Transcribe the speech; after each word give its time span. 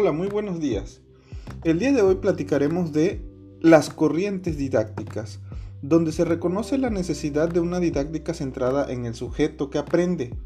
Hola, 0.00 0.12
muy 0.12 0.28
buenos 0.28 0.60
días. 0.60 1.00
El 1.64 1.80
día 1.80 1.90
de 1.90 2.02
hoy 2.02 2.14
platicaremos 2.14 2.92
de 2.92 3.20
las 3.60 3.90
corrientes 3.90 4.56
didácticas, 4.56 5.40
donde 5.82 6.12
se 6.12 6.24
reconoce 6.24 6.78
la 6.78 6.88
necesidad 6.88 7.48
de 7.48 7.58
una 7.58 7.80
didáctica 7.80 8.32
centrada 8.32 8.92
en 8.92 9.06
el 9.06 9.16
sujeto 9.16 9.70
que 9.70 9.78
aprende, 9.78 10.36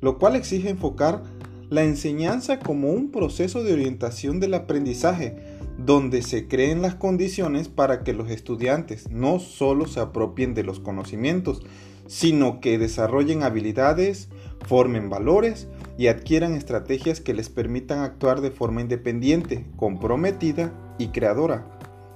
lo 0.00 0.18
cual 0.18 0.34
exige 0.34 0.70
enfocar 0.70 1.24
la 1.68 1.84
enseñanza 1.84 2.58
como 2.58 2.90
un 2.90 3.10
proceso 3.10 3.62
de 3.62 3.74
orientación 3.74 4.40
del 4.40 4.54
aprendizaje, 4.54 5.36
donde 5.76 6.22
se 6.22 6.48
creen 6.48 6.80
las 6.80 6.94
condiciones 6.94 7.68
para 7.68 8.04
que 8.04 8.14
los 8.14 8.30
estudiantes 8.30 9.10
no 9.10 9.40
solo 9.40 9.88
se 9.88 10.00
apropien 10.00 10.54
de 10.54 10.62
los 10.62 10.80
conocimientos, 10.80 11.60
sino 12.06 12.60
que 12.60 12.78
desarrollen 12.78 13.42
habilidades, 13.42 14.30
formen 14.66 15.10
valores 15.10 15.68
y 15.98 16.06
adquieran 16.08 16.54
estrategias 16.54 17.20
que 17.20 17.34
les 17.34 17.48
permitan 17.48 18.00
actuar 18.00 18.40
de 18.40 18.50
forma 18.50 18.80
independiente, 18.80 19.66
comprometida 19.76 20.72
y 20.98 21.08
creadora, 21.08 21.66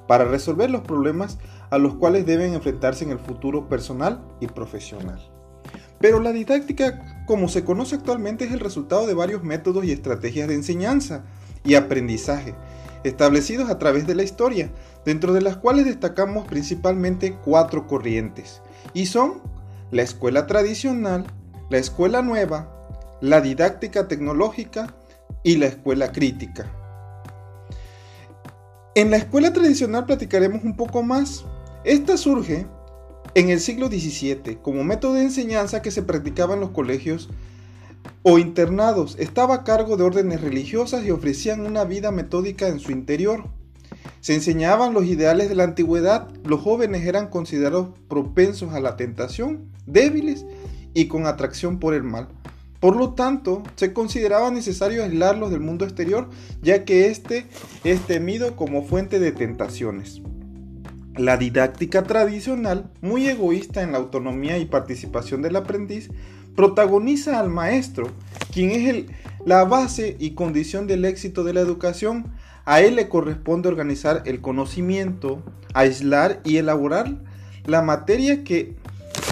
para 0.06 0.24
resolver 0.24 0.70
los 0.70 0.82
problemas 0.82 1.38
a 1.70 1.78
los 1.78 1.94
cuales 1.94 2.26
deben 2.26 2.54
enfrentarse 2.54 3.04
en 3.04 3.10
el 3.10 3.18
futuro 3.18 3.68
personal 3.68 4.22
y 4.40 4.46
profesional. 4.46 5.20
Pero 6.00 6.20
la 6.20 6.32
didáctica, 6.32 7.24
como 7.26 7.48
se 7.48 7.64
conoce 7.64 7.96
actualmente, 7.96 8.44
es 8.44 8.52
el 8.52 8.60
resultado 8.60 9.06
de 9.06 9.14
varios 9.14 9.42
métodos 9.42 9.84
y 9.84 9.92
estrategias 9.92 10.48
de 10.48 10.54
enseñanza 10.54 11.24
y 11.64 11.74
aprendizaje, 11.74 12.54
establecidos 13.02 13.70
a 13.70 13.78
través 13.78 14.06
de 14.06 14.14
la 14.14 14.22
historia, 14.22 14.70
dentro 15.04 15.32
de 15.32 15.40
las 15.40 15.56
cuales 15.56 15.84
destacamos 15.84 16.46
principalmente 16.46 17.36
cuatro 17.44 17.86
corrientes, 17.86 18.60
y 18.94 19.06
son 19.06 19.40
la 19.90 20.02
escuela 20.02 20.46
tradicional, 20.46 21.26
la 21.70 21.78
escuela 21.78 22.22
nueva, 22.22 22.75
la 23.20 23.40
didáctica 23.40 24.08
tecnológica 24.08 24.94
y 25.42 25.56
la 25.56 25.66
escuela 25.66 26.12
crítica. 26.12 26.70
En 28.94 29.10
la 29.10 29.18
escuela 29.18 29.52
tradicional 29.52 30.06
platicaremos 30.06 30.64
un 30.64 30.76
poco 30.76 31.02
más. 31.02 31.44
Esta 31.84 32.16
surge 32.16 32.66
en 33.34 33.50
el 33.50 33.60
siglo 33.60 33.88
XVII 33.88 34.56
como 34.62 34.84
método 34.84 35.14
de 35.14 35.22
enseñanza 35.22 35.82
que 35.82 35.90
se 35.90 36.02
practicaba 36.02 36.54
en 36.54 36.60
los 36.60 36.70
colegios 36.70 37.28
o 38.22 38.38
internados. 38.38 39.16
Estaba 39.18 39.56
a 39.56 39.64
cargo 39.64 39.96
de 39.96 40.04
órdenes 40.04 40.40
religiosas 40.40 41.04
y 41.04 41.10
ofrecían 41.10 41.66
una 41.66 41.84
vida 41.84 42.10
metódica 42.10 42.68
en 42.68 42.80
su 42.80 42.92
interior. 42.92 43.44
Se 44.20 44.34
enseñaban 44.34 44.94
los 44.94 45.04
ideales 45.04 45.48
de 45.48 45.54
la 45.54 45.64
antigüedad, 45.64 46.28
los 46.44 46.60
jóvenes 46.60 47.06
eran 47.06 47.28
considerados 47.28 47.90
propensos 48.08 48.72
a 48.72 48.80
la 48.80 48.96
tentación, 48.96 49.70
débiles 49.86 50.46
y 50.94 51.06
con 51.06 51.26
atracción 51.26 51.78
por 51.78 51.94
el 51.94 52.02
mal. 52.02 52.28
Por 52.80 52.96
lo 52.96 53.14
tanto, 53.14 53.62
se 53.76 53.92
consideraba 53.92 54.50
necesario 54.50 55.02
aislarlos 55.02 55.50
del 55.50 55.60
mundo 55.60 55.84
exterior, 55.84 56.28
ya 56.62 56.84
que 56.84 57.08
éste 57.08 57.46
es 57.84 58.00
temido 58.02 58.56
como 58.56 58.84
fuente 58.84 59.18
de 59.18 59.32
tentaciones. 59.32 60.20
La 61.16 61.38
didáctica 61.38 62.02
tradicional, 62.02 62.90
muy 63.00 63.26
egoísta 63.26 63.82
en 63.82 63.92
la 63.92 63.98
autonomía 63.98 64.58
y 64.58 64.66
participación 64.66 65.40
del 65.40 65.56
aprendiz, 65.56 66.10
protagoniza 66.54 67.40
al 67.40 67.48
maestro, 67.48 68.08
quien 68.52 68.70
es 68.70 69.06
la 69.44 69.64
base 69.64 70.16
y 70.18 70.32
condición 70.32 70.86
del 70.86 71.04
éxito 71.04 71.44
de 71.44 71.54
la 71.54 71.60
educación. 71.60 72.32
A 72.64 72.80
él 72.80 72.96
le 72.96 73.08
corresponde 73.08 73.68
organizar 73.68 74.22
el 74.26 74.40
conocimiento, 74.40 75.42
aislar 75.72 76.40
y 76.44 76.56
elaborar 76.56 77.16
la 77.64 77.80
materia 77.80 78.44
que 78.44 78.76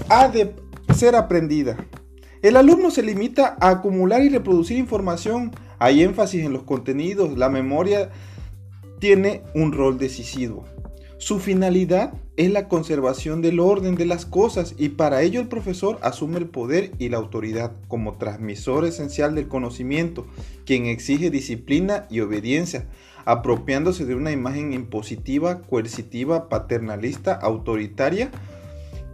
ha 0.08 0.28
de 0.28 0.54
ser 0.94 1.16
aprendida. 1.16 1.76
El 2.44 2.58
alumno 2.58 2.90
se 2.90 3.02
limita 3.02 3.56
a 3.58 3.70
acumular 3.70 4.22
y 4.22 4.28
reproducir 4.28 4.76
información. 4.76 5.52
Hay 5.78 6.02
énfasis 6.02 6.44
en 6.44 6.52
los 6.52 6.64
contenidos. 6.64 7.38
La 7.38 7.48
memoria 7.48 8.10
tiene 8.98 9.40
un 9.54 9.72
rol 9.72 9.96
decisivo. 9.96 10.66
Su 11.16 11.38
finalidad 11.40 12.12
es 12.36 12.50
la 12.50 12.68
conservación 12.68 13.40
del 13.40 13.60
orden 13.60 13.94
de 13.94 14.04
las 14.04 14.26
cosas 14.26 14.74
y 14.76 14.90
para 14.90 15.22
ello 15.22 15.40
el 15.40 15.48
profesor 15.48 15.98
asume 16.02 16.36
el 16.36 16.44
poder 16.44 16.90
y 16.98 17.08
la 17.08 17.16
autoridad 17.16 17.72
como 17.88 18.18
transmisor 18.18 18.84
esencial 18.84 19.34
del 19.34 19.48
conocimiento, 19.48 20.26
quien 20.66 20.84
exige 20.84 21.30
disciplina 21.30 22.06
y 22.10 22.20
obediencia, 22.20 22.86
apropiándose 23.24 24.04
de 24.04 24.16
una 24.16 24.32
imagen 24.32 24.74
impositiva, 24.74 25.62
coercitiva, 25.62 26.50
paternalista, 26.50 27.32
autoritaria, 27.32 28.30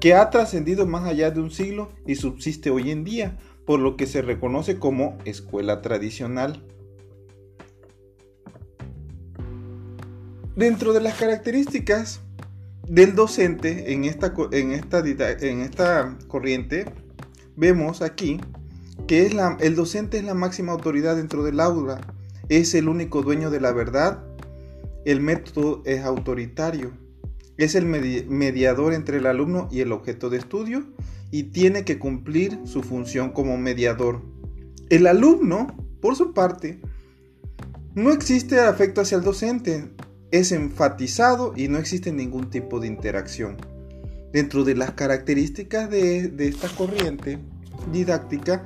que 0.01 0.15
ha 0.15 0.31
trascendido 0.31 0.87
más 0.87 1.05
allá 1.05 1.31
de 1.31 1.41
un 1.41 1.51
siglo 1.51 1.91
y 2.07 2.15
subsiste 2.15 2.71
hoy 2.71 2.91
en 2.91 3.05
día, 3.05 3.39
por 3.67 3.79
lo 3.79 3.97
que 3.97 4.07
se 4.07 4.23
reconoce 4.23 4.79
como 4.79 5.19
escuela 5.25 5.83
tradicional. 5.83 6.65
Dentro 10.57 10.93
de 10.93 11.01
las 11.01 11.19
características 11.19 12.21
del 12.89 13.15
docente 13.15 13.93
en 13.93 14.05
esta, 14.05 14.35
en 14.53 14.73
esta, 14.73 15.01
en 15.01 15.61
esta 15.61 16.19
corriente, 16.27 16.87
vemos 17.57 18.03
aquí 18.03 18.41
que 19.07 19.27
es 19.27 19.35
el 19.61 19.75
docente 19.75 20.19
es 20.19 20.25
la 20.25 20.35
máxima 20.35 20.73
autoridad 20.73 21.17
dentro 21.17 21.43
del 21.43 21.61
aula, 21.61 22.01
es 22.49 22.75
el 22.75 22.89
único 22.89 23.23
dueño 23.23 23.51
de 23.51 23.61
la 23.61 23.73
verdad, 23.73 24.25
el 25.05 25.21
método 25.21 25.83
es 25.85 26.05
autoritario, 26.05 26.93
es 27.65 27.75
el 27.75 27.87
mediador 27.87 28.95
entre 28.95 29.19
el 29.19 29.27
alumno 29.27 29.69
y 29.71 29.81
el 29.81 29.93
objeto 29.93 30.31
de 30.31 30.39
estudio 30.39 30.85
y 31.31 31.45
tiene 31.45 31.85
que 31.85 31.99
cumplir 31.99 32.59
su 32.65 32.83
función 32.83 33.31
como 33.31 33.57
mediador. 33.57 34.23
El 34.89 35.07
alumno, 35.07 35.77
por 36.01 36.17
su 36.17 36.33
parte, 36.33 36.81
no 37.95 38.11
existe 38.13 38.61
afecto 38.61 39.01
hacia 39.01 39.19
el 39.19 39.25
docente, 39.25 39.91
es 40.31 40.53
enfatizado 40.53 41.53
y 41.57 41.69
no 41.69 41.79
existe 41.79 42.13
ningún 42.13 42.51
tipo 42.51 42.81
de 42.81 42.87
interacción. 42.87 43.57
Dentro 44.33 44.65
de 44.65 44.77
las 44.77 44.93
características 44.93 45.91
de, 45.91 46.29
de 46.29 46.49
esta 46.49 46.69
corriente 46.69 47.39
didáctica, 47.93 48.65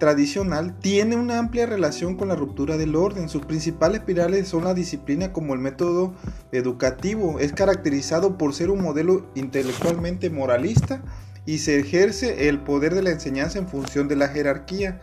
tradicional 0.00 0.76
tiene 0.80 1.14
una 1.14 1.38
amplia 1.38 1.66
relación 1.66 2.16
con 2.16 2.26
la 2.26 2.34
ruptura 2.34 2.76
del 2.76 2.96
orden. 2.96 3.28
Sus 3.28 3.46
principales 3.46 4.00
pilares 4.00 4.48
son 4.48 4.64
la 4.64 4.74
disciplina 4.74 5.32
como 5.32 5.54
el 5.54 5.60
método 5.60 6.12
educativo. 6.50 7.38
Es 7.38 7.52
caracterizado 7.52 8.36
por 8.36 8.52
ser 8.52 8.70
un 8.70 8.82
modelo 8.82 9.30
intelectualmente 9.36 10.28
moralista 10.28 11.02
y 11.46 11.58
se 11.58 11.78
ejerce 11.78 12.48
el 12.48 12.58
poder 12.58 12.96
de 12.96 13.02
la 13.02 13.10
enseñanza 13.10 13.60
en 13.60 13.68
función 13.68 14.08
de 14.08 14.16
la 14.16 14.26
jerarquía. 14.28 15.00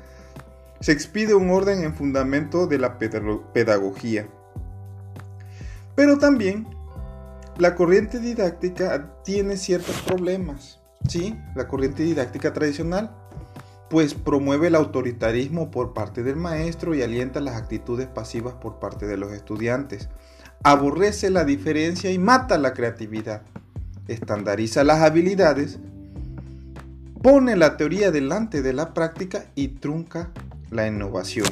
Se 0.81 0.91
expide 0.91 1.33
un 1.33 1.49
orden 1.49 1.83
en 1.83 1.95
fundamento 1.95 2.67
de 2.67 2.79
la 2.79 2.97
pedagogía. 2.97 4.27
Pero 5.95 6.17
también 6.17 6.67
la 7.57 7.75
corriente 7.75 8.19
didáctica 8.19 9.15
tiene 9.23 9.55
ciertos 9.55 10.01
problemas. 10.01 10.79
¿sí? 11.07 11.39
La 11.55 11.67
corriente 11.67 12.03
didáctica 12.03 12.51
tradicional 12.51 13.15
pues 13.89 14.13
promueve 14.13 14.67
el 14.67 14.75
autoritarismo 14.75 15.71
por 15.71 15.93
parte 15.93 16.23
del 16.23 16.35
maestro 16.35 16.93
y 16.93 17.01
alienta 17.01 17.39
las 17.39 17.55
actitudes 17.55 18.07
pasivas 18.07 18.53
por 18.55 18.79
parte 18.79 19.05
de 19.07 19.17
los 19.17 19.31
estudiantes. 19.31 20.09
Aborrece 20.63 21.29
la 21.29 21.45
diferencia 21.45 22.11
y 22.11 22.17
mata 22.17 22.57
la 22.57 22.73
creatividad. 22.73 23.43
Estandariza 24.07 24.83
las 24.83 25.01
habilidades, 25.01 25.79
pone 27.21 27.55
la 27.55 27.77
teoría 27.77 28.11
delante 28.11 28.61
de 28.61 28.73
la 28.73 28.93
práctica 28.93 29.45
y 29.55 29.69
trunca 29.69 30.31
la 30.69 30.87
innovación. 30.87 31.47